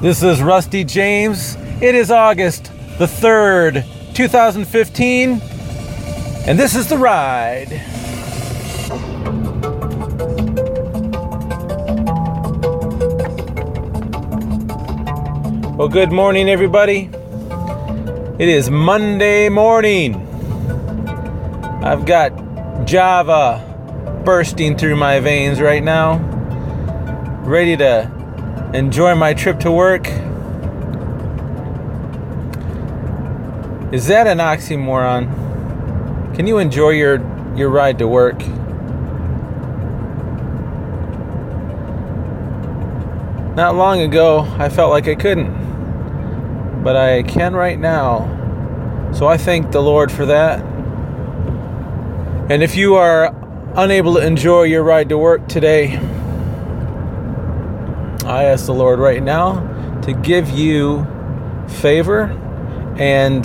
[0.00, 1.56] This is Rusty James.
[1.82, 3.84] It is August the 3rd,
[4.14, 5.42] 2015,
[6.46, 7.68] and this is The Ride.
[15.76, 17.10] Well, good morning, everybody.
[18.38, 20.14] It is Monday morning.
[21.84, 26.16] I've got Java bursting through my veins right now,
[27.44, 28.19] ready to
[28.74, 30.06] enjoy my trip to work.
[33.92, 36.36] Is that an oxymoron?
[36.36, 37.16] Can you enjoy your,
[37.56, 38.38] your ride to work?
[43.56, 48.38] Not long ago, I felt like I couldn't, but I can right now.
[49.12, 50.60] So I thank the Lord for that.
[52.48, 53.34] And if you are
[53.74, 55.98] unable to enjoy your ride to work today,
[58.24, 61.06] I ask the Lord right now to give you
[61.68, 62.24] favor
[62.98, 63.42] and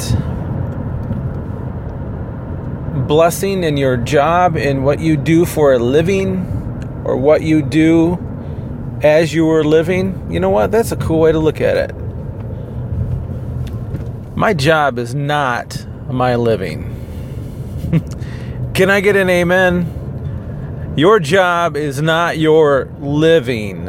[3.08, 8.18] blessing in your job, in what you do for a living, or what you do
[9.02, 10.32] as you are living.
[10.32, 10.72] You know what?
[10.72, 11.96] That's a cool way to look at it.
[14.36, 16.92] My job is not my living.
[18.74, 20.94] Can I get an amen?
[20.98, 23.88] Your job is not your living.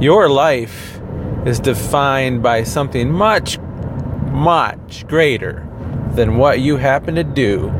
[0.00, 1.00] Your life
[1.44, 5.66] is defined by something much, much greater
[6.12, 7.72] than what you happen to do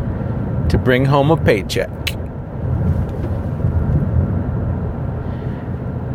[0.69, 1.91] to bring home a paycheck.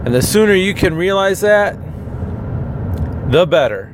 [0.05, 1.77] And the sooner you can realize that,
[3.31, 3.93] the better.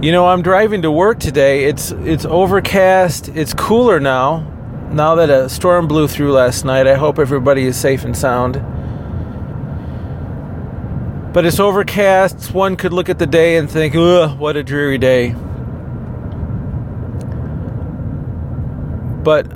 [0.00, 1.64] You know, I'm driving to work today.
[1.64, 3.28] It's it's overcast.
[3.28, 4.46] It's cooler now.
[4.90, 8.56] Now that a storm blew through last night, I hope everybody is safe and sound.
[11.32, 12.52] But it's overcast.
[12.52, 15.34] One could look at the day and think, ugh, what a dreary day.
[19.22, 19.52] But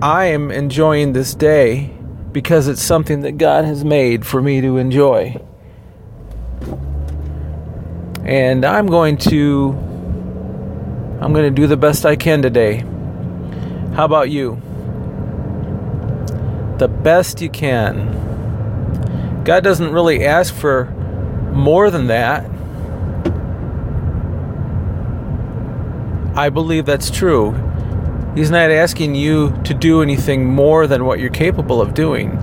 [0.00, 1.96] I am enjoying this day
[2.30, 5.40] because it's something that God has made for me to enjoy.
[8.24, 9.70] And I'm going to
[11.20, 12.84] I'm going to do the best I can today.
[13.94, 14.62] How about you?
[16.78, 18.29] The best you can.
[19.44, 20.84] God doesn't really ask for
[21.52, 22.44] more than that.
[26.36, 27.52] I believe that's true.
[28.34, 32.36] He's not asking you to do anything more than what you're capable of doing.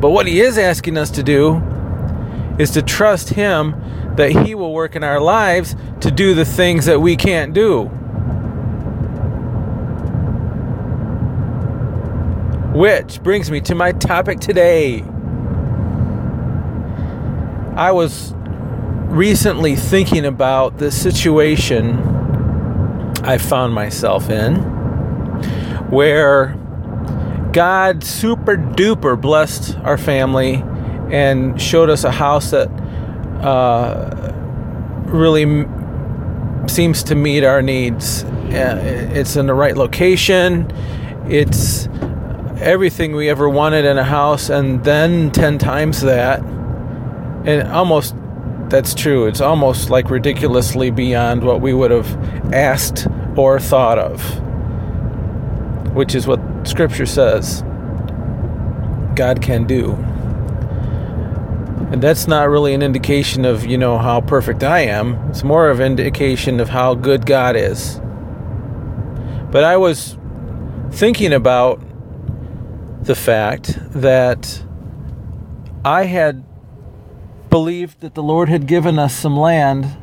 [0.00, 1.62] But what He is asking us to do
[2.58, 3.74] is to trust Him
[4.16, 7.84] that He will work in our lives to do the things that we can't do.
[12.74, 15.04] Which brings me to my topic today.
[17.82, 21.98] I was recently thinking about the situation
[23.24, 24.54] I found myself in
[25.90, 26.54] where
[27.52, 30.62] God super duper blessed our family
[31.10, 32.68] and showed us a house that
[33.42, 34.32] uh,
[35.06, 38.22] really m- seems to meet our needs.
[38.22, 40.70] Uh, it's in the right location.
[41.28, 41.88] It's
[42.58, 46.44] everything we ever wanted in a house, and then 10 times that
[47.44, 48.14] and almost
[48.68, 49.26] that's true.
[49.26, 54.22] It's almost like ridiculously beyond what we would have asked or thought of,
[55.94, 57.62] which is what Scripture says
[59.14, 59.92] God can do.
[61.92, 65.16] And that's not really an indication of, you know, how perfect I am.
[65.28, 68.00] It's more of an indication of how good God is.
[69.50, 70.16] But I was
[70.90, 71.82] thinking about
[73.04, 74.64] the fact that
[75.84, 76.42] I had
[77.52, 79.94] believed that the Lord had given us some land,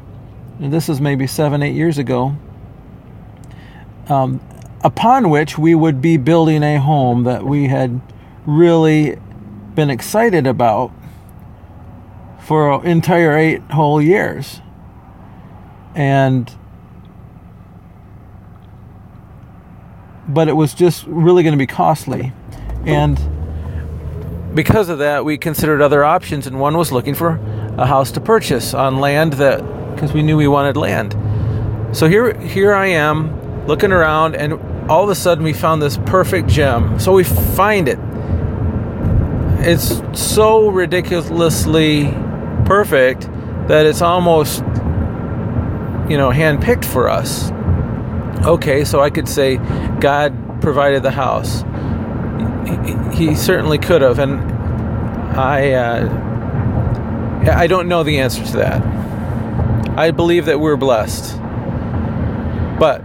[0.59, 2.37] and this is maybe seven, eight years ago,
[4.07, 4.39] um,
[4.83, 8.01] upon which we would be building a home that we had
[8.45, 9.17] really
[9.73, 10.91] been excited about
[12.39, 14.61] for an entire eight whole years.
[15.95, 16.55] And
[20.27, 22.31] but it was just really going to be costly.
[22.85, 23.19] And
[24.53, 27.39] because of that, we considered other options, and one was looking for
[27.79, 29.59] a house to purchase on land that,
[29.93, 31.15] because we knew we wanted land.
[31.95, 34.53] So here, here I am looking around, and
[34.89, 36.99] all of a sudden we found this perfect gem.
[36.99, 37.99] So we find it.
[39.61, 42.11] It's so ridiculously
[42.65, 43.29] perfect
[43.67, 44.59] that it's almost,
[46.09, 47.51] you know, handpicked for us.
[48.45, 49.57] Okay, so I could say
[49.99, 51.63] God provided the house
[53.13, 54.39] he certainly could have and
[55.37, 56.28] I uh,
[57.47, 58.81] I don't know the answer to that.
[59.97, 61.37] I believe that we're blessed,
[62.79, 63.01] but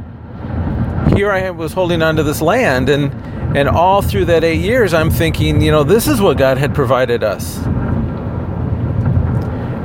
[1.17, 3.13] here I was holding on to this land, and
[3.57, 6.75] and all through that eight years, I'm thinking, you know, this is what God had
[6.75, 7.59] provided us.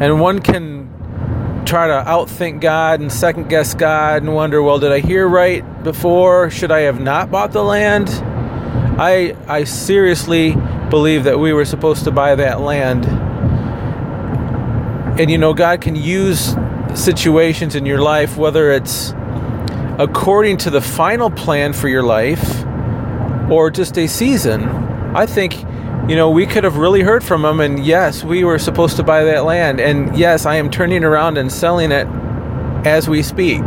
[0.01, 4.91] And one can try to outthink God and second guess God and wonder, well, did
[4.91, 6.49] I hear right before?
[6.49, 8.09] Should I have not bought the land?
[8.99, 10.55] I I seriously
[10.89, 13.05] believe that we were supposed to buy that land.
[15.19, 16.55] And you know, God can use
[16.95, 19.13] situations in your life, whether it's
[19.99, 22.63] according to the final plan for your life
[23.51, 24.63] or just a season.
[24.63, 25.61] I think
[26.09, 29.03] you know, we could have really heard from him, and yes, we were supposed to
[29.03, 32.07] buy that land, and yes, I am turning around and selling it
[32.87, 33.61] as we speak.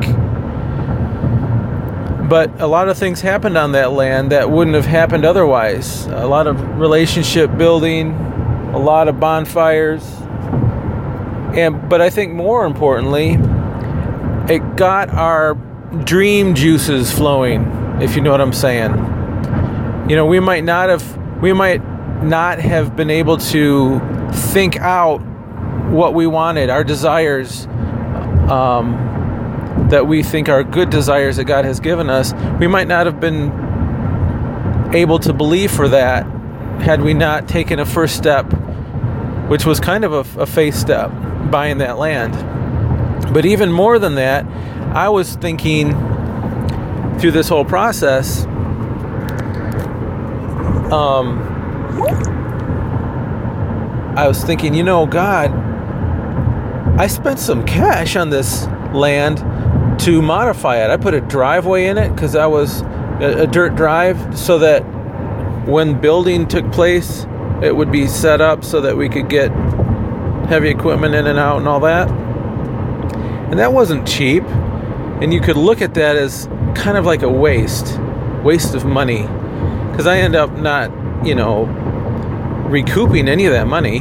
[2.28, 6.06] But a lot of things happened on that land that wouldn't have happened otherwise.
[6.06, 8.10] A lot of relationship building,
[8.72, 10.02] a lot of bonfires.
[11.54, 13.38] And but I think more importantly,
[14.52, 15.54] it got our
[16.04, 17.64] dream juices flowing,
[18.00, 18.90] if you know what I'm saying.
[20.08, 21.82] You know, we might not have we might
[22.22, 24.00] not have been able to
[24.32, 25.19] think out
[25.90, 27.66] what we wanted, our desires
[28.49, 33.06] um, that we think are good desires that God has given us, we might not
[33.06, 33.50] have been
[34.94, 36.25] able to believe for that
[36.81, 38.46] had we not taken a first step,
[39.48, 41.10] which was kind of a, a faith step,
[41.50, 42.32] buying that land.
[43.32, 44.46] But even more than that,
[44.94, 45.92] I was thinking
[47.18, 48.44] through this whole process.
[50.92, 51.48] Um,
[54.16, 55.50] I was thinking, you know, God,
[57.00, 59.38] I spent some cash on this land
[60.00, 60.90] to modify it.
[60.90, 62.82] I put a driveway in it because I was
[63.20, 64.80] a, a dirt drive so that
[65.66, 67.24] when building took place,
[67.62, 69.50] it would be set up so that we could get
[70.49, 72.11] heavy equipment in and out and all that.
[72.11, 74.43] And that wasn't cheap.
[75.23, 77.99] And you could look at that as kind of like a waste,
[78.43, 79.23] waste of money.
[79.91, 80.91] Because I end up not,
[81.25, 81.67] you know,
[82.69, 84.00] recouping any of that money.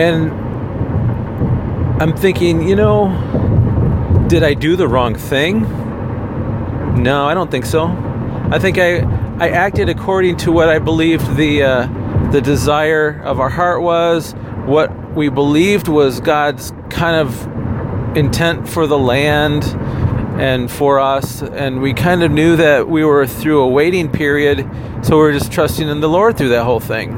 [0.00, 0.32] And
[2.02, 3.08] I'm thinking, you know,
[4.28, 5.60] did I do the wrong thing?
[7.02, 7.86] No, I don't think so.
[8.50, 9.00] I think I
[9.36, 14.32] I acted according to what I believed the uh, the desire of our heart was,
[14.64, 19.64] what we believed was God's kind of intent for the land
[20.40, 21.42] and for us.
[21.42, 24.68] And we kind of knew that we were through a waiting period,
[25.02, 27.12] so we are just trusting in the Lord through that whole thing.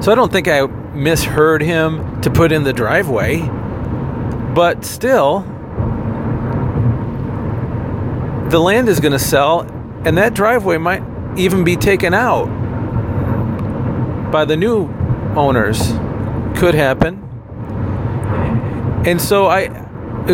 [0.00, 3.40] So I don't think I misheard him to put in the driveway,
[4.54, 5.40] but still,
[8.48, 9.66] the land is going to sell,
[10.04, 11.02] and that driveway might
[11.38, 12.46] even be taken out
[14.30, 14.88] by the new
[15.36, 15.78] owners.
[16.58, 17.24] Could happen.
[19.06, 19.68] And so I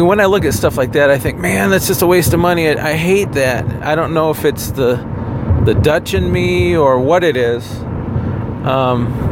[0.00, 2.40] when I look at stuff like that, I think, man, that's just a waste of
[2.40, 2.69] money.
[2.69, 3.64] I, hate that.
[3.84, 4.96] I don't know if it's the
[5.64, 7.64] the Dutch in me or what it is.
[8.64, 9.31] Um,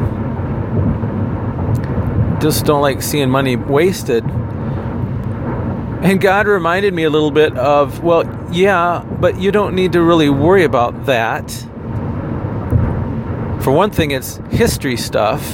[2.40, 4.24] just don't like seeing money wasted.
[6.02, 10.02] And God reminded me a little bit of, well, yeah, but you don't need to
[10.02, 11.50] really worry about that.
[13.62, 15.48] For one thing, it's history stuff,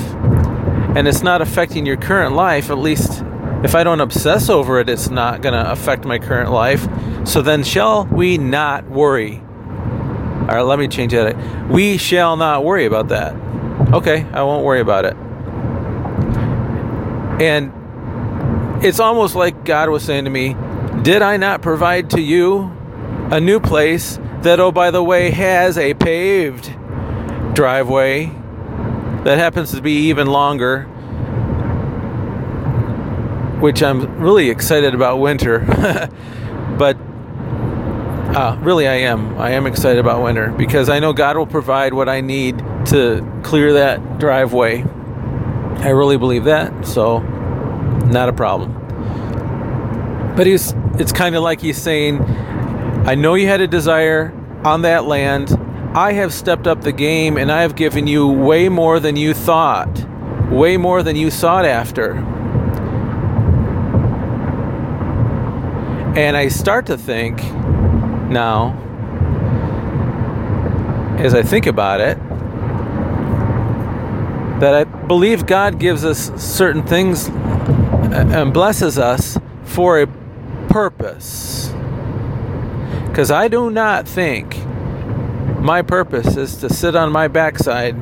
[0.97, 3.23] and it's not affecting your current life, at least
[3.63, 6.89] if I don't obsess over it, it's not going to affect my current life.
[7.27, 9.41] So then, shall we not worry?
[9.41, 11.37] All right, let me change that.
[11.69, 13.35] We shall not worry about that.
[13.93, 15.17] Okay, I won't worry about it.
[17.43, 17.73] And
[18.83, 20.57] it's almost like God was saying to me,
[21.03, 22.73] Did I not provide to you
[23.31, 26.75] a new place that, oh, by the way, has a paved
[27.55, 28.27] driveway
[29.25, 30.89] that happens to be even longer?
[33.61, 35.61] which I'm really excited about winter.
[36.79, 36.97] but
[38.37, 39.37] uh, really, I am.
[39.39, 43.41] I am excited about winter because I know God will provide what I need to
[43.43, 44.83] clear that driveway.
[44.83, 47.21] I really believe that, so
[48.11, 48.75] not a problem.
[50.37, 52.23] But he's, it's kind of like he's saying,
[53.07, 54.33] I know you had a desire
[54.65, 55.51] on that land.
[55.95, 59.35] I have stepped up the game and I have given you way more than you
[59.35, 60.07] thought,
[60.51, 62.13] way more than you sought after.
[66.17, 67.43] And I start to think
[68.29, 68.77] now,
[71.19, 72.19] as I think about it,
[74.61, 77.29] that I believe God gives us certain things
[78.13, 80.07] and blesses us for a
[80.69, 81.73] purpose.
[83.07, 84.57] Because I do not think
[85.61, 87.95] my purpose is to sit on my backside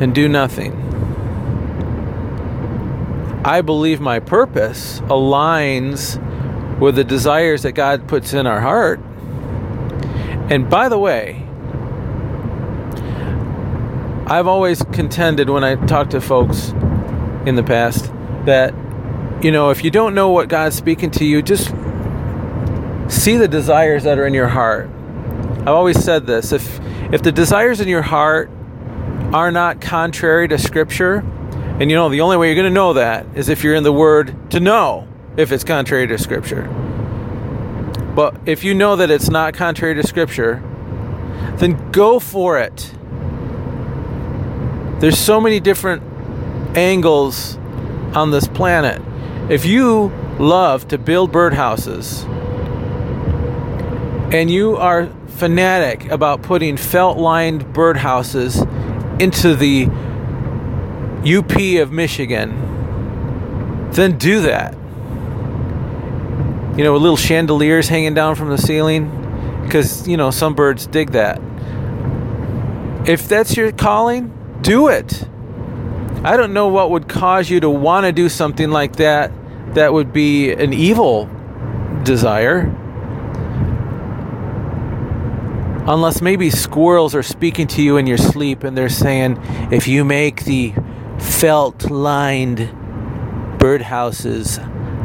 [0.00, 0.72] and do nothing.
[3.44, 6.18] I believe my purpose aligns
[6.78, 9.00] with the desires that God puts in our heart.
[10.50, 11.44] And by the way,
[14.26, 16.70] I've always contended when I talk to folks
[17.46, 18.12] in the past
[18.44, 18.74] that,
[19.42, 21.68] you know, if you don't know what God's speaking to you, just
[23.08, 24.90] see the desires that are in your heart.
[25.60, 26.80] I've always said this if,
[27.12, 28.50] if the desires in your heart
[29.32, 31.18] are not contrary to Scripture,
[31.80, 33.84] and you know, the only way you're going to know that is if you're in
[33.84, 36.64] the Word to know if it's contrary to Scripture.
[38.16, 40.62] But if you know that it's not contrary to Scripture,
[41.58, 42.92] then go for it.
[45.00, 46.02] There's so many different
[46.76, 47.56] angles
[48.14, 49.00] on this planet.
[49.48, 52.22] If you love to build birdhouses
[54.30, 58.60] and you are fanatic about putting felt lined birdhouses
[59.18, 59.86] into the
[61.24, 64.74] UP of Michigan, then do that.
[66.76, 69.10] You know, with little chandeliers hanging down from the ceiling,
[69.64, 71.40] because, you know, some birds dig that.
[73.08, 75.26] If that's your calling, do it.
[76.22, 79.32] I don't know what would cause you to want to do something like that
[79.74, 81.28] that would be an evil
[82.04, 82.74] desire.
[85.86, 89.38] Unless maybe squirrels are speaking to you in your sleep and they're saying,
[89.72, 90.74] if you make the
[91.18, 92.58] felt lined
[93.58, 94.58] birdhouses,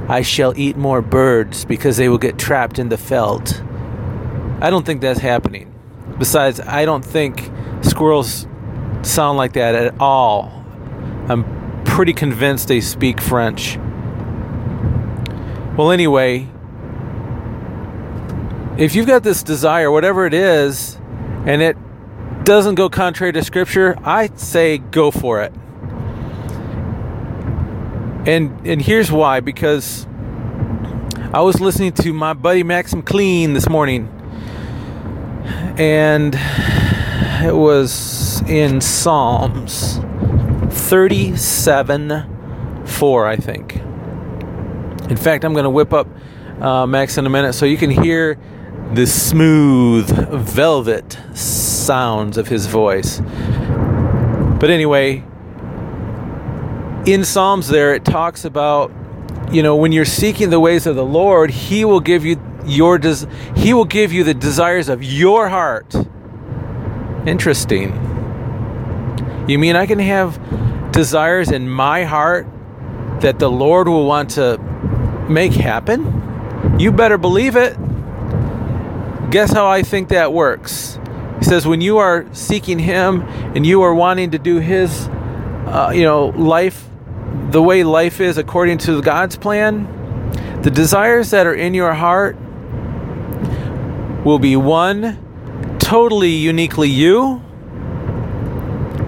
[0.10, 3.62] I shall eat more birds because they will get trapped in the felt.
[4.60, 5.74] I don't think that's happening.
[6.20, 7.50] Besides, I don't think
[7.82, 8.48] squirrels
[9.02, 10.66] sound like that at all.
[11.30, 13.78] I'm pretty convinced they speak French.
[15.78, 16.48] Well, anyway,
[18.78, 21.00] if you've got this desire, whatever it is,
[21.48, 21.76] and it
[22.44, 25.52] doesn't go contrary to Scripture, I say go for it.
[28.28, 30.06] And and here's why because
[31.34, 34.08] I was listening to my buddy Max McLean this morning,
[35.78, 36.36] and
[37.44, 40.00] it was in Psalms
[40.70, 43.83] 37 4, I think.
[45.14, 46.08] In fact, I'm going to whip up
[46.60, 48.36] uh, Max in a minute so you can hear
[48.94, 53.22] the smooth velvet sounds of his voice.
[54.60, 55.24] But anyway,
[57.06, 58.92] in Psalms, there it talks about,
[59.52, 62.98] you know, when you're seeking the ways of the Lord, He will give you your
[62.98, 65.94] des- He will give you the desires of your heart.
[67.28, 67.92] Interesting.
[69.48, 72.48] You mean I can have desires in my heart
[73.20, 74.73] that the Lord will want to
[75.30, 76.80] make happen?
[76.80, 77.78] You better believe it.
[79.32, 81.00] Guess how I think that works?
[81.40, 83.22] He says, when you are seeking Him
[83.56, 85.08] and you are wanting to do His,
[85.68, 86.88] uh, you know, life,
[87.50, 89.88] the way life is according to God's plan,
[90.62, 92.38] the desires that are in your heart
[94.24, 97.42] will be one, totally uniquely you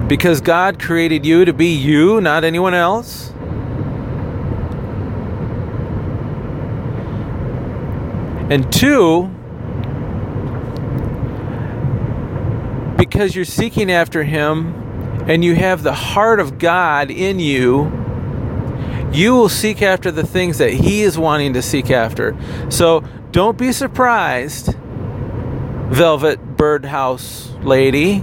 [0.08, 3.34] because God created you to be you, not anyone else.
[8.50, 9.28] And two,
[12.98, 14.74] because you're seeking after Him
[15.28, 17.92] and you have the heart of God in you,
[19.12, 22.38] you will seek after the things that He is wanting to seek after.
[22.70, 24.76] So don't be surprised
[25.88, 28.20] velvet birdhouse lady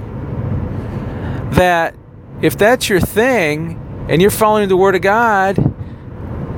[1.53, 1.95] that
[2.43, 5.57] if that's your thing and you're following the word of God,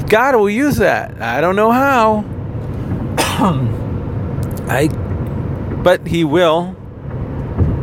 [0.08, 1.20] God will use that.
[1.20, 2.33] I don't know how.
[4.68, 4.88] I
[5.84, 6.74] but he will.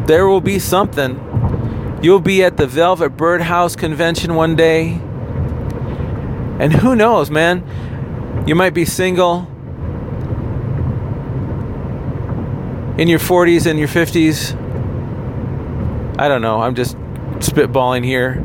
[0.08, 2.00] There will be something.
[2.02, 5.00] You'll be at the Velvet Birdhouse convention one day.
[6.60, 8.44] And who knows, man?
[8.48, 9.48] You might be single
[12.98, 14.58] in your 40s and your 50s.
[16.20, 16.62] I don't know.
[16.62, 16.98] I'm just
[17.38, 18.44] spitballing here.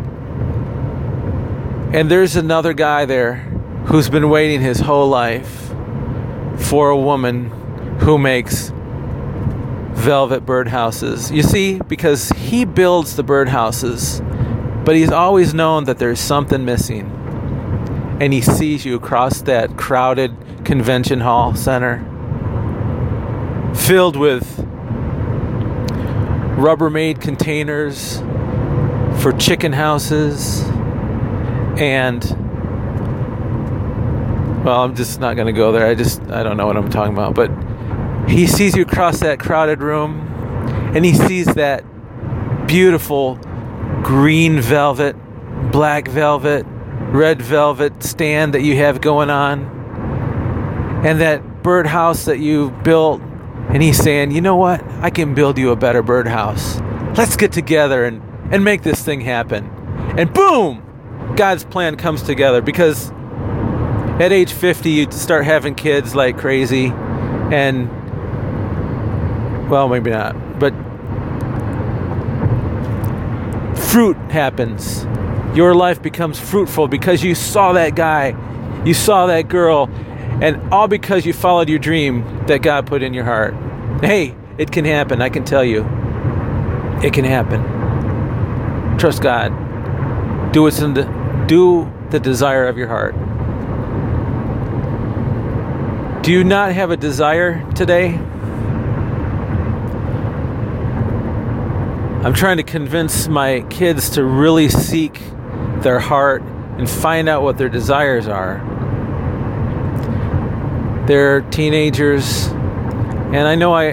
[1.94, 3.36] And there's another guy there
[3.86, 5.66] who's been waiting his whole life
[6.56, 7.50] for a woman
[8.00, 8.72] who makes
[9.94, 11.34] velvet birdhouses.
[11.34, 14.22] You see, because he builds the birdhouses,
[14.84, 17.10] but he's always known that there's something missing.
[18.20, 20.34] And he sees you across that crowded
[20.64, 22.04] convention hall center
[23.74, 24.56] filled with
[26.56, 28.18] Rubbermaid containers
[29.22, 30.62] for chicken houses
[31.78, 32.22] and
[34.66, 36.90] well i'm just not going to go there i just i don't know what i'm
[36.90, 37.50] talking about but
[38.28, 40.20] he sees you across that crowded room
[40.94, 41.84] and he sees that
[42.66, 43.38] beautiful
[44.02, 45.16] green velvet,
[45.72, 46.64] black velvet,
[47.10, 49.64] red velvet stand that you have going on,
[51.04, 53.20] and that birdhouse that you built,
[53.68, 54.82] and he's saying, you know what?
[55.00, 56.80] I can build you a better birdhouse.
[57.16, 59.68] Let's get together and, and make this thing happen.
[60.16, 60.82] And boom!
[61.36, 63.10] God's plan comes together because
[64.18, 66.86] at age 50 you start having kids like crazy.
[67.52, 67.90] And
[69.70, 70.72] well maybe not but
[73.78, 75.04] fruit happens.
[75.54, 78.34] Your life becomes fruitful because you saw that guy
[78.84, 79.90] you saw that girl
[80.40, 83.54] and all because you followed your dream that god put in your heart.
[84.00, 85.82] Hey it can happen i can tell you.
[87.02, 87.62] It can happen.
[88.96, 89.52] Trust god.
[90.54, 91.04] Do what's in the
[91.46, 93.14] do the desire of your heart
[96.26, 98.08] do you not have a desire today?
[102.24, 105.20] I'm trying to convince my kids to really seek
[105.82, 108.58] their heart and find out what their desires are.
[111.06, 113.92] They're teenagers, and I know I,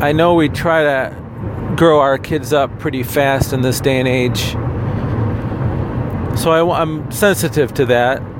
[0.00, 4.08] I know we try to grow our kids up pretty fast in this day and
[4.08, 4.52] age.
[6.40, 8.31] So I, I'm sensitive to that.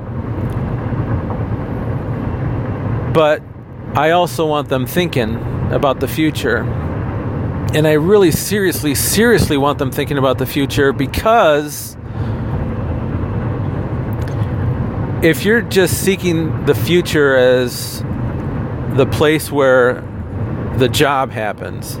[3.13, 3.41] But
[3.95, 5.35] I also want them thinking
[5.71, 6.63] about the future.
[7.75, 11.95] And I really seriously, seriously want them thinking about the future because
[15.23, 18.01] if you're just seeking the future as
[18.95, 20.01] the place where
[20.77, 21.97] the job happens,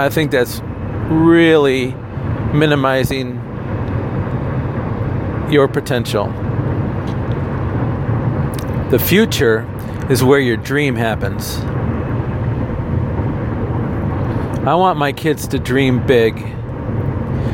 [0.00, 0.60] I think that's
[1.10, 1.92] really
[2.54, 3.36] minimizing
[5.50, 6.26] your potential.
[8.90, 9.62] The future
[10.10, 11.58] is where your dream happens.
[14.66, 16.36] I want my kids to dream big.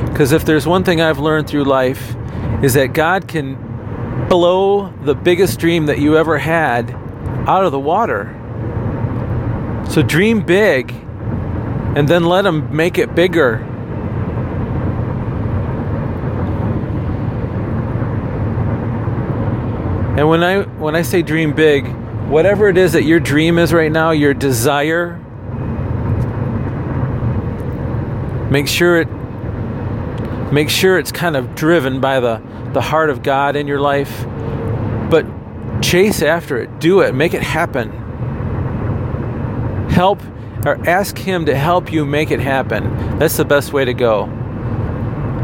[0.06, 2.14] Because if there's one thing I've learned through life,
[2.62, 6.90] is that God can blow the biggest dream that you ever had
[7.46, 8.34] out of the water.
[9.88, 13.54] So dream big and then let Him make it bigger.
[20.18, 21.86] And when I when I say dream big,
[22.28, 25.16] whatever it is that your dream is right now, your desire,
[28.50, 29.08] make sure it
[30.52, 32.40] make sure it's kind of driven by the
[32.72, 34.26] the heart of God in your life.
[35.10, 35.26] But
[35.80, 37.90] chase after it, do it, make it happen.
[39.90, 40.22] Help
[40.66, 43.18] or ask him to help you make it happen.
[43.18, 44.28] That's the best way to go.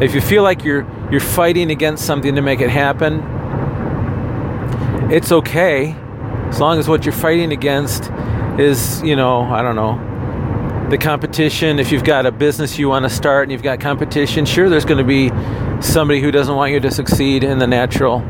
[0.02, 3.22] If you feel like you're you're fighting against something to make it happen,
[5.10, 5.96] it's okay
[6.54, 8.12] as long as what you're fighting against
[8.60, 9.98] is, you know, I don't know,
[10.88, 11.80] the competition.
[11.80, 14.84] If you've got a business you want to start and you've got competition, sure, there's
[14.84, 15.30] going to be
[15.82, 18.20] somebody who doesn't want you to succeed in the natural.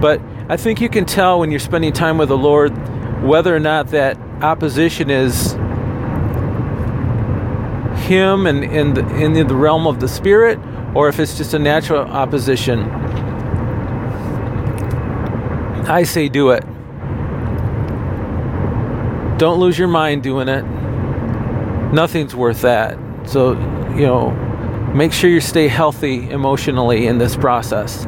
[0.00, 2.72] But I think you can tell when you're spending time with the Lord
[3.22, 5.52] whether or not that opposition is
[8.06, 10.58] Him and in the, in the realm of the Spirit,
[10.94, 12.88] or if it's just a natural opposition.
[15.86, 16.64] I say do it.
[19.38, 20.62] Don't lose your mind doing it.
[21.92, 22.98] Nothing's worth that.
[23.28, 23.52] So,
[23.94, 24.30] you know,
[24.94, 28.06] make sure you stay healthy emotionally in this process.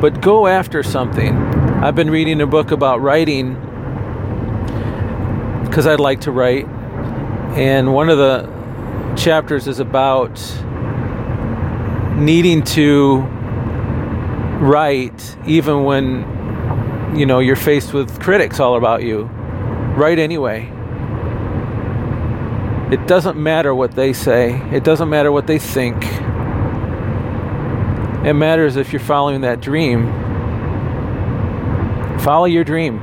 [0.00, 1.36] But go after something.
[1.36, 3.54] I've been reading a book about writing
[5.64, 6.66] because I'd like to write.
[7.56, 10.40] And one of the chapters is about
[12.16, 13.18] needing to
[14.60, 19.28] write even when you know you're faced with critics all about you
[20.00, 20.62] Write anyway.
[22.90, 26.02] It doesn't matter what they say, it doesn't matter what they think.
[28.24, 30.06] It matters if you're following that dream.
[32.20, 32.96] Follow your dream.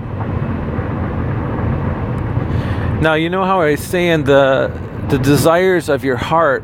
[2.99, 4.71] Now, you know how I was saying the,
[5.09, 6.63] the desires of your heart,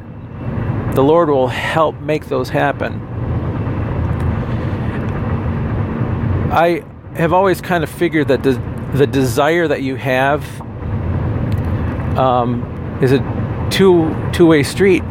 [0.95, 2.99] the Lord will help make those happen.
[6.51, 6.83] I
[7.17, 10.43] have always kind of figured that the the desire that you have
[12.17, 15.03] um, is a two two way street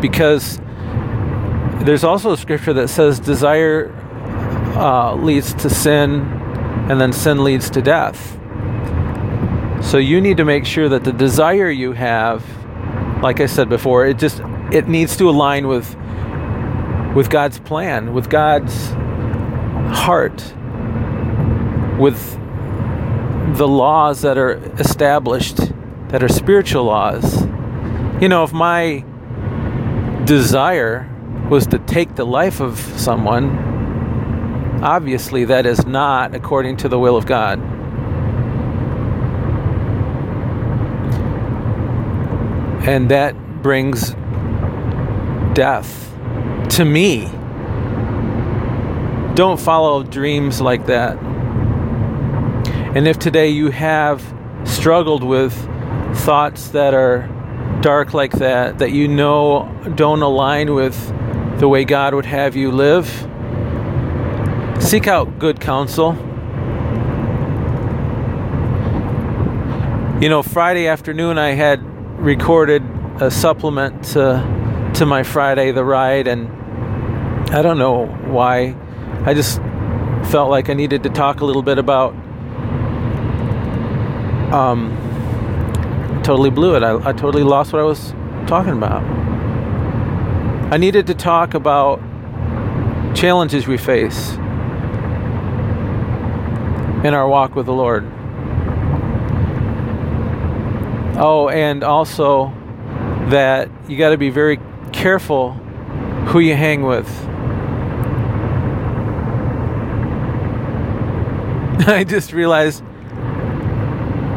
[0.00, 0.60] because
[1.84, 3.92] there's also a scripture that says desire
[4.76, 6.20] uh, leads to sin
[6.90, 8.38] and then sin leads to death.
[9.82, 12.44] So you need to make sure that the desire you have,
[13.22, 14.40] like I said before, it just
[14.72, 15.94] it needs to align with
[17.14, 18.90] with God's plan, with God's
[19.96, 20.42] heart,
[21.98, 22.38] with
[23.54, 25.58] the laws that are established,
[26.08, 27.42] that are spiritual laws.
[28.20, 29.04] You know, if my
[30.24, 31.08] desire
[31.48, 37.16] was to take the life of someone, obviously that is not according to the will
[37.16, 37.60] of God.
[42.88, 44.14] And that brings
[45.54, 46.12] death
[46.70, 47.26] to me.
[49.34, 51.33] Don't follow dreams like that.
[52.94, 54.22] And if today you have
[54.62, 55.52] struggled with
[56.18, 57.26] thoughts that are
[57.82, 60.96] dark like that, that you know don't align with
[61.58, 63.08] the way God would have you live,
[64.80, 66.12] seek out good counsel.
[70.22, 71.82] You know, Friday afternoon I had
[72.22, 72.84] recorded
[73.20, 76.48] a supplement to, to my Friday the ride, and
[77.52, 78.76] I don't know why.
[79.24, 79.58] I just
[80.30, 82.14] felt like I needed to talk a little bit about
[84.52, 84.90] um,
[86.24, 86.82] totally blew it.
[86.82, 88.12] I, I totally lost what I was
[88.46, 89.02] talking about.
[90.72, 92.00] I needed to talk about
[93.14, 94.32] challenges we face
[97.04, 98.04] in our walk with the Lord.
[101.16, 102.52] Oh, and also
[103.28, 104.58] that you got to be very
[104.92, 107.08] careful who you hang with.
[111.86, 112.82] I just realized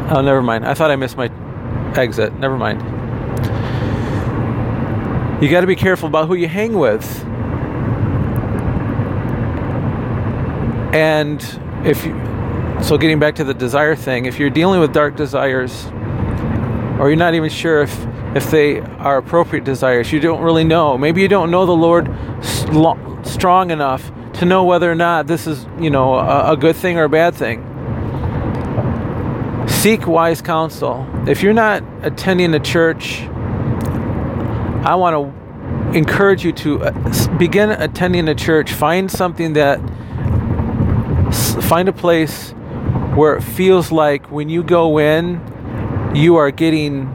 [0.10, 0.65] Oh, never mind.
[0.65, 1.30] I thought I missed my
[2.00, 2.34] exit.
[2.39, 2.82] Never mind.
[5.43, 7.06] You got to be careful about who you hang with.
[10.96, 11.41] And
[11.86, 12.13] if you,
[12.82, 15.88] so getting back to the desire thing, if you're dealing with dark desires,
[17.02, 20.98] or you're not even sure if, if they are appropriate desires, you don't really know.
[20.98, 22.08] Maybe you don't know the Lord
[23.28, 26.98] strong enough to know whether or not this is, you know, a, a good thing
[26.98, 27.66] or a bad thing
[29.78, 31.08] seek wise counsel.
[31.28, 33.22] If you're not attending a church,
[34.84, 38.72] I want to encourage you to uh, begin attending a church.
[38.74, 39.78] Find something that,
[41.62, 42.52] find a place
[43.13, 45.42] where it feels like when you go in,
[46.16, 47.06] you are getting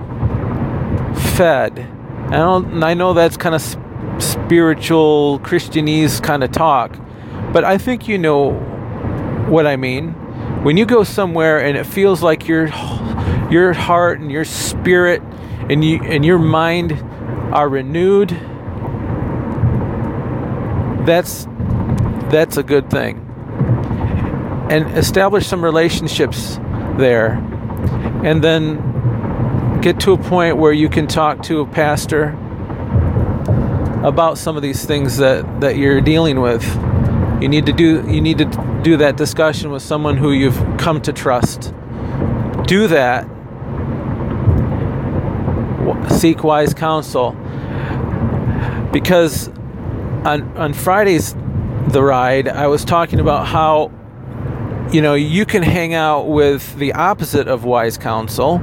[1.35, 1.81] fed.
[2.29, 2.83] I don't.
[2.83, 6.97] I know that's kind of spiritual Christianese kind of talk,
[7.53, 8.53] but I think you know
[9.49, 10.22] what I mean
[10.63, 12.69] when you go somewhere and it feels like your
[13.51, 15.23] your heart and your spirit
[15.69, 16.93] and you and your mind
[17.53, 18.31] are renewed
[21.05, 21.47] that's
[22.31, 23.19] that's a good thing.
[24.71, 26.57] And establish some relationships
[26.97, 27.35] there.
[28.25, 32.29] And then get to a point where you can talk to a pastor
[34.03, 36.65] about some of these things that that you're dealing with.
[37.43, 38.45] You need to do you need to
[38.83, 41.73] do that discussion with someone who you've come to trust.
[42.67, 43.27] Do that.
[46.11, 47.33] Seek wise counsel.
[48.93, 49.49] Because
[50.25, 51.35] on on Friday's
[51.89, 53.91] the ride, I was talking about how
[54.93, 58.57] you know, you can hang out with the opposite of wise counsel.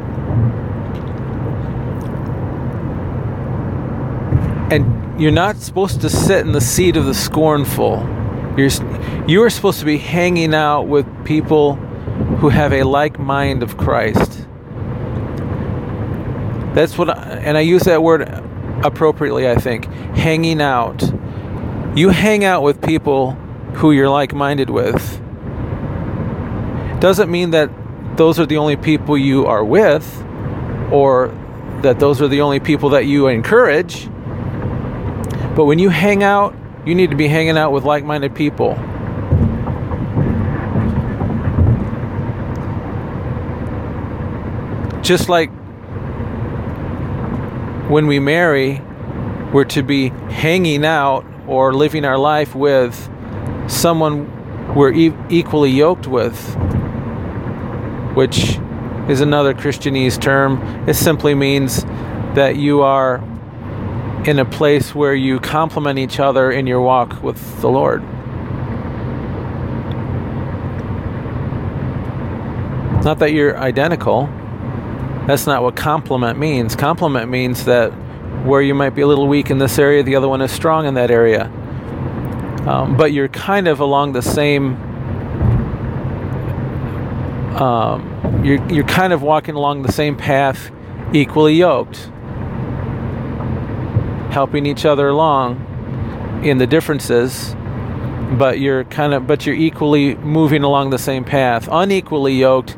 [4.71, 7.97] And you're not supposed to sit in the seat of the scornful
[8.59, 11.75] you're, you are supposed to be hanging out with people
[12.39, 14.47] who have a like mind of Christ.
[16.73, 18.21] That's what, I, and I use that word
[18.83, 19.85] appropriately, I think.
[20.15, 21.01] Hanging out.
[21.95, 23.31] You hang out with people
[23.75, 25.21] who you're like minded with.
[26.99, 27.69] Doesn't mean that
[28.17, 30.05] those are the only people you are with
[30.91, 31.29] or
[31.81, 34.07] that those are the only people that you encourage.
[35.55, 38.75] But when you hang out you need to be hanging out with like minded people.
[45.01, 45.49] Just like
[47.89, 48.81] when we marry,
[49.51, 53.09] we're to be hanging out or living our life with
[53.67, 54.35] someone
[54.75, 56.37] we're e- equally yoked with,
[58.13, 58.59] which
[59.09, 60.61] is another Christianese term.
[60.87, 61.83] It simply means
[62.35, 63.23] that you are
[64.25, 68.03] in a place where you complement each other in your walk with the Lord.
[73.03, 74.25] Not that you're identical.
[75.25, 76.75] That's not what complement means.
[76.75, 77.91] Complement means that
[78.45, 80.85] where you might be a little weak in this area, the other one is strong
[80.85, 81.45] in that area.
[82.67, 84.75] Um, but you're kind of along the same.
[87.55, 90.71] Um, you're you're kind of walking along the same path,
[91.13, 92.11] equally yoked
[94.31, 97.55] helping each other along in the differences
[98.37, 102.77] but you're kind of but you're equally moving along the same path unequally yoked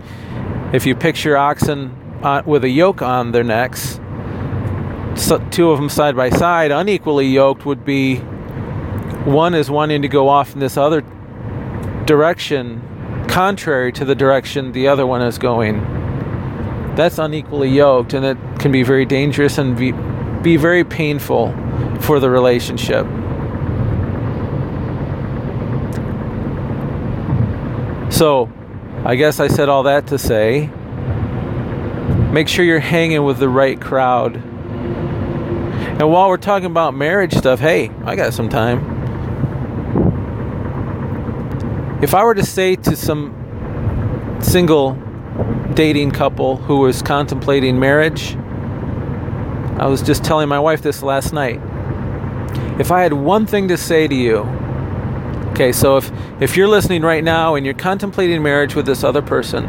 [0.74, 4.00] if you picture oxen uh, with a yoke on their necks
[5.52, 8.18] two of them side by side, unequally yoked would be
[9.26, 11.02] one is wanting to go off in this other
[12.06, 12.82] direction
[13.28, 15.80] contrary to the direction the other one is going.
[16.96, 19.92] That's unequally yoked, and it can be very dangerous and be,
[20.42, 21.54] be very painful
[22.02, 23.06] for the relationship.
[28.12, 28.52] So,
[29.04, 30.70] I guess I said all that to say
[32.32, 34.36] make sure you're hanging with the right crowd.
[34.36, 39.00] And while we're talking about marriage stuff, hey, I got some time.
[42.02, 44.94] If I were to say to some single
[45.74, 48.38] dating couple who was contemplating marriage,
[49.82, 51.60] I was just telling my wife this last night.
[52.80, 54.41] If I had one thing to say to you,
[55.54, 59.24] okay, so if, if you're listening right now and you're contemplating marriage with this other
[59.24, 59.65] person,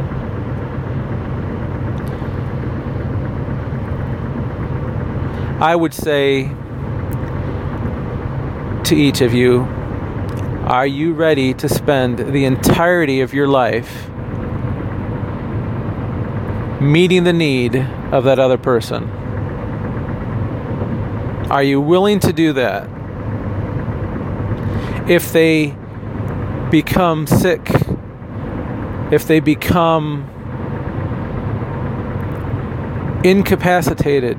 [5.63, 6.49] I would say
[8.85, 9.63] to each of you,
[10.67, 14.11] are you ready to spend the entirety of your life
[16.83, 19.22] meeting the need of that other person?
[21.53, 22.89] Are you willing to do that?
[25.07, 25.77] If they
[26.71, 27.69] become sick,
[29.11, 30.31] if they become
[33.23, 34.39] incapacitated,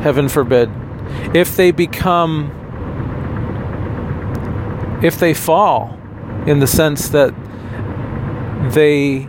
[0.00, 0.72] heaven forbid,
[1.32, 2.50] if they become,
[5.04, 5.96] if they fall
[6.48, 7.32] in the sense that
[8.72, 9.28] they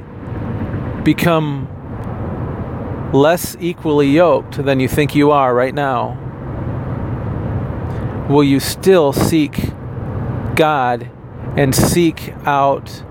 [1.04, 1.68] become
[3.14, 6.24] less equally yoked than you think you are right now,
[8.30, 9.72] will you still seek
[10.56, 11.10] God
[11.56, 13.04] and seek out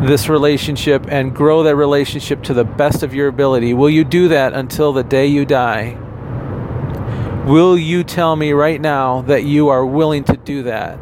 [0.00, 3.74] this relationship and grow that relationship to the best of your ability?
[3.74, 5.98] Will you do that until the day you die?
[7.46, 10.98] Will you tell me right now that you are willing to do that?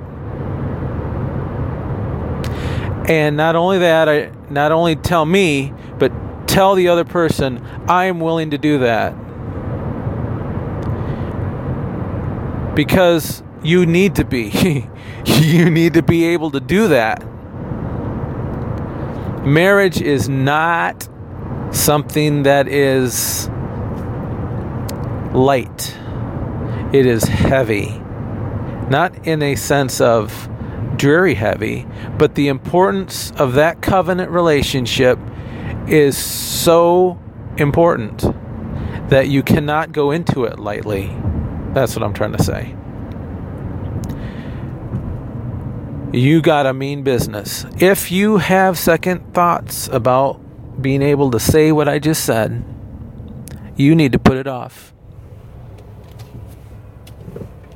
[3.09, 6.12] And not only that, I, not only tell me, but
[6.47, 9.14] tell the other person, I am willing to do that.
[12.74, 14.88] Because you need to be.
[15.26, 17.24] you need to be able to do that.
[19.44, 21.08] Marriage is not
[21.70, 23.48] something that is
[25.34, 25.96] light,
[26.92, 28.00] it is heavy.
[28.88, 30.48] Not in a sense of
[30.96, 31.87] dreary heavy,
[32.18, 35.18] but the importance of that covenant relationship
[35.88, 37.18] is so
[37.56, 38.24] important
[39.10, 41.14] that you cannot go into it lightly.
[41.74, 42.74] That's what I'm trying to say.
[46.14, 47.66] you got a mean business.
[47.78, 50.40] If you have second thoughts about
[50.80, 52.64] being able to say what I just said,
[53.76, 54.92] you need to put it off.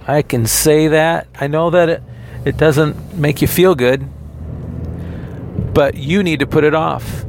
[0.06, 1.26] I can say that.
[1.38, 2.02] I know that it,
[2.44, 4.08] it doesn't make you feel good,
[5.74, 7.24] but you need to put it off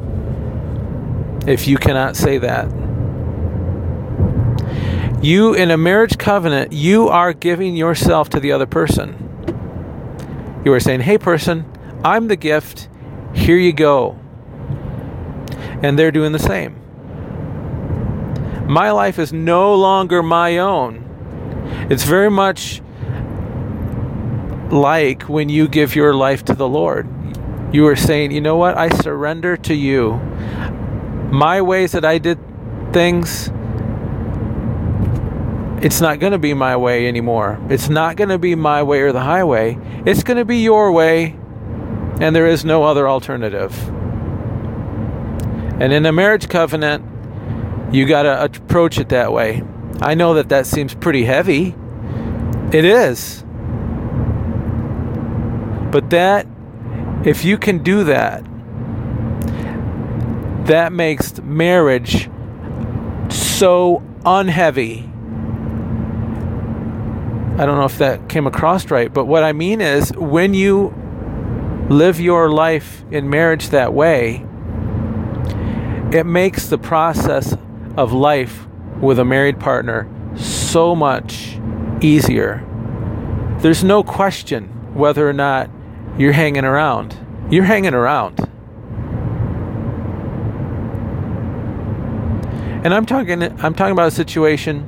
[1.47, 2.67] if you cannot say that.
[5.21, 9.25] You, in a marriage covenant, you are giving yourself to the other person.
[10.63, 11.65] You are saying, hey, person,
[12.05, 12.87] I'm the gift.
[13.33, 14.17] Here you go.
[15.83, 16.75] And they're doing the same.
[18.67, 21.05] My life is no longer my own.
[21.89, 22.81] It's very much
[24.71, 27.09] like when you give your life to the Lord.
[27.73, 28.77] You are saying, you know what?
[28.77, 30.13] I surrender to you.
[31.31, 32.39] My ways that I did
[32.93, 33.51] things,
[35.81, 37.57] it's not going to be my way anymore.
[37.69, 39.77] It's not going to be my way or the highway.
[40.05, 41.37] It's going to be your way,
[42.19, 43.87] and there is no other alternative.
[45.81, 47.05] And in a marriage covenant,
[47.93, 49.63] you got to approach it that way.
[50.01, 51.73] I know that that seems pretty heavy.
[52.73, 53.43] It is.
[55.91, 56.45] But that,
[57.23, 58.43] if you can do that,
[60.67, 62.29] that makes marriage
[63.29, 65.08] so unheavy
[67.59, 70.93] I don't know if that came across right, but what I mean is when you
[71.89, 74.45] live your life in marriage that way,
[76.13, 77.57] it makes the process
[77.97, 78.65] of life
[79.01, 81.59] with a married partner so much
[81.99, 82.65] easier.
[83.59, 85.69] There's no question whether or not
[86.17, 87.17] you're hanging around.
[87.51, 88.39] You're hanging around.
[92.85, 94.87] And I'm talking I'm talking about a situation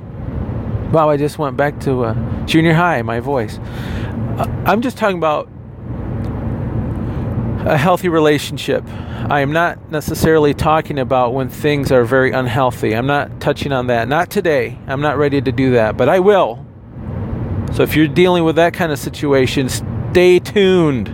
[0.92, 3.60] Wow, I just went back to uh, junior high, my voice.
[3.60, 5.48] Uh, I'm just talking about
[7.66, 8.84] a healthy relationship.
[9.30, 12.94] I am not necessarily talking about when things are very unhealthy.
[12.94, 14.10] I'm not touching on that.
[14.10, 14.78] Not today.
[14.86, 16.66] I'm not ready to do that, but I will.
[17.72, 21.08] So if you're dealing with that kind of situation, stay tuned.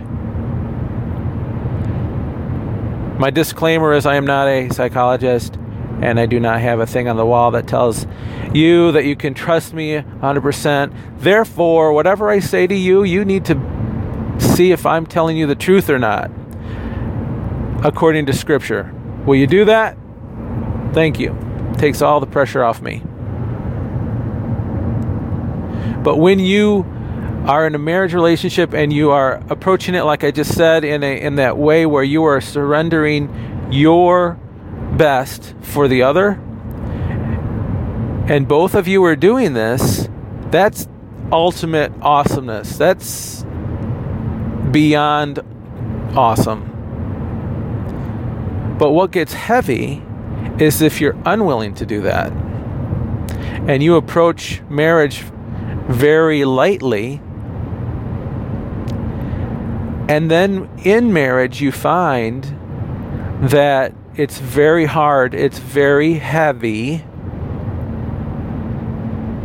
[3.20, 5.56] My disclaimer is I am not a psychologist
[6.00, 8.06] and I do not have a thing on the wall that tells
[8.54, 11.18] you that you can trust me 100%.
[11.18, 15.54] Therefore, whatever I say to you, you need to see if I'm telling you the
[15.54, 16.30] truth or not,
[17.84, 18.94] according to Scripture.
[19.26, 19.96] Will you do that?
[20.92, 21.36] Thank you.
[21.76, 23.02] Takes all the pressure off me.
[26.02, 26.86] But when you
[27.46, 31.02] are in a marriage relationship and you are approaching it like I just said in
[31.02, 34.38] a in that way where you are surrendering your
[34.98, 36.38] best for the other
[38.28, 40.06] and both of you are doing this,
[40.50, 40.86] that's
[41.32, 42.76] ultimate awesomeness.
[42.76, 43.42] That's
[44.70, 45.38] beyond
[46.14, 46.66] awesome.
[48.78, 50.02] But what gets heavy
[50.58, 52.30] is if you're unwilling to do that
[53.66, 55.22] and you approach marriage
[55.88, 57.22] very lightly.
[60.10, 62.44] And then in marriage, you find
[63.40, 67.04] that it's very hard, it's very heavy.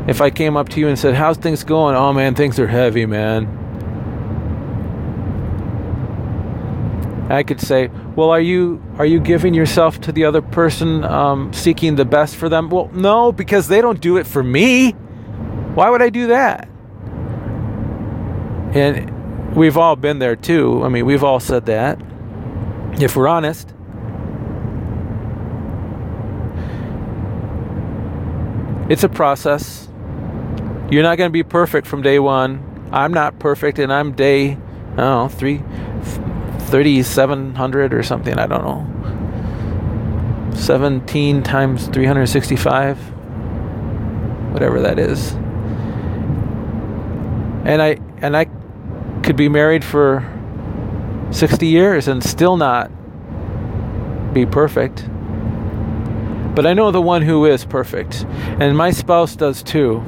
[0.07, 1.95] If I came up to you and said, How's things going?
[1.95, 3.59] Oh man, things are heavy, man.
[7.29, 11.51] I could say, "Well, are you are you giving yourself to the other person, um,
[11.53, 14.91] seeking the best for them?" Well, no, because they don't do it for me.
[15.73, 16.67] Why would I do that?
[18.73, 20.83] And we've all been there too.
[20.83, 21.99] I mean, we've all said that.
[22.99, 23.73] If we're honest.
[28.93, 29.89] It's a process.
[30.91, 32.89] You're not going to be perfect from day one.
[32.91, 35.63] I'm not perfect, and I'm day, I don't know, three,
[36.67, 38.38] 3,700 or something.
[38.38, 40.51] I don't know.
[40.56, 42.99] 17 times 365,
[44.53, 45.32] whatever that is.
[47.65, 48.45] And I and I
[49.23, 50.23] could be married for
[51.32, 52.91] 60 years and still not
[54.36, 55.10] be perfect.
[56.55, 58.25] But I know the one who is perfect,
[58.59, 60.03] and my spouse does too.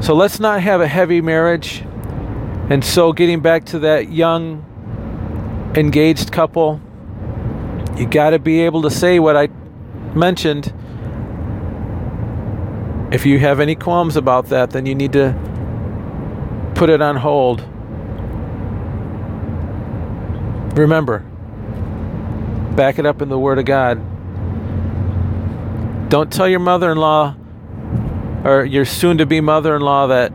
[0.00, 1.84] So let's not have a heavy marriage
[2.70, 4.64] and so, getting back to that young
[5.76, 6.80] engaged couple,
[7.94, 9.48] you got to be able to say what I
[10.14, 10.72] mentioned.
[13.12, 15.34] If you have any qualms about that, then you need to
[16.74, 17.60] put it on hold.
[20.78, 21.22] Remember,
[22.76, 23.98] back it up in the Word of God.
[26.10, 27.34] Don't tell your mother in law
[28.44, 30.32] or your soon to be mother in law that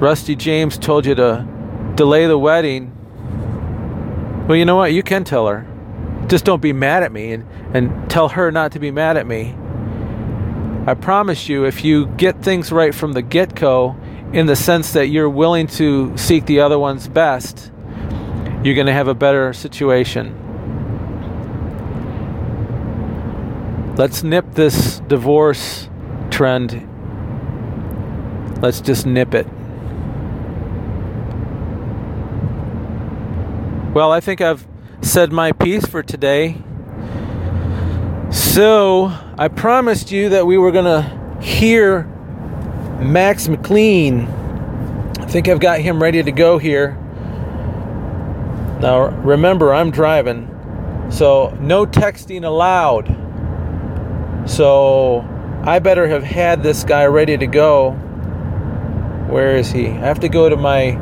[0.00, 1.46] Rusty James told you to
[1.94, 2.92] delay the wedding.
[4.48, 4.92] Well, you know what?
[4.92, 5.66] You can tell her.
[6.28, 9.26] Just don't be mad at me and, and tell her not to be mad at
[9.26, 9.54] me.
[10.86, 13.96] I promise you, if you get things right from the get go,
[14.32, 17.70] in the sense that you're willing to seek the other one's best,
[18.62, 20.45] you're going to have a better situation.
[23.96, 25.88] Let's nip this divorce
[26.30, 26.86] trend.
[28.60, 29.46] Let's just nip it.
[33.94, 34.68] Well, I think I've
[35.00, 36.58] said my piece for today.
[38.30, 42.02] So, I promised you that we were going to hear
[43.00, 44.26] Max McLean.
[45.20, 46.98] I think I've got him ready to go here.
[48.78, 50.50] Now, remember, I'm driving,
[51.10, 53.15] so no texting allowed.
[54.46, 55.24] So,
[55.64, 57.90] I better have had this guy ready to go.
[59.28, 59.88] Where is he?
[59.88, 60.92] I have to go to my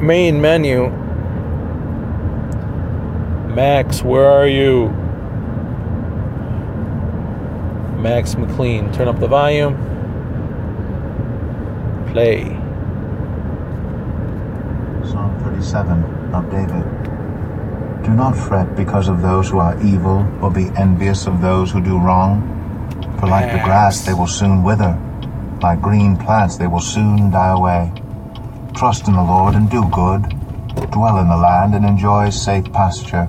[0.00, 0.90] main menu
[3.54, 4.88] Max, where are you?
[8.00, 8.90] Max McLean.
[8.92, 9.74] Turn up the volume.
[12.12, 12.44] Play.
[15.04, 18.04] Psalm 37 of David.
[18.04, 21.82] Do not fret because of those who are evil, or be envious of those who
[21.82, 22.51] do wrong.
[23.22, 24.98] For like the grass, they will soon wither.
[25.62, 27.92] Like green plants, they will soon die away.
[28.74, 30.22] Trust in the Lord and do good.
[30.90, 33.28] Dwell in the land and enjoy safe pasture.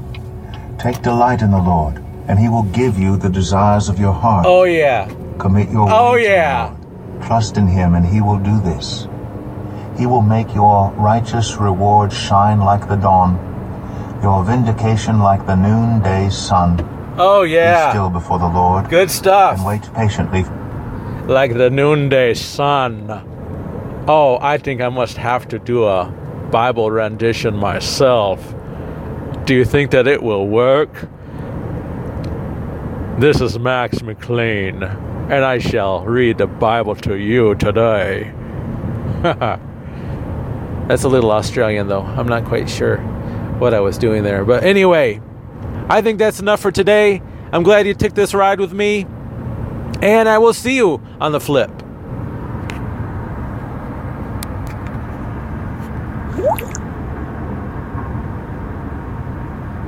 [0.79, 4.47] Take delight in the Lord, and he will give you the desires of your heart.
[4.47, 5.13] Oh, yeah.
[5.37, 6.75] Commit your Oh, way to the yeah.
[7.27, 9.07] Trust in him, and he will do this.
[9.99, 13.37] He will make your righteous reward shine like the dawn,
[14.23, 16.79] your vindication like the noonday sun.
[17.17, 17.91] Oh, Be yeah.
[17.91, 19.57] still before the Lord, Good stuff.
[19.57, 20.43] and wait patiently
[21.31, 23.09] Like the noonday sun.
[24.07, 26.05] Oh, I think I must have to do a
[26.51, 28.53] Bible rendition myself.
[29.45, 31.07] Do you think that it will work?
[33.19, 38.31] This is Max McLean, and I shall read the Bible to you today.
[39.21, 42.01] That's a little Australian, though.
[42.01, 42.97] I'm not quite sure
[43.59, 44.43] what I was doing there.
[44.43, 45.21] But anyway,
[45.89, 47.21] I think that's enough for today.
[47.51, 49.05] I'm glad you took this ride with me,
[50.01, 51.82] and I will see you on the flip.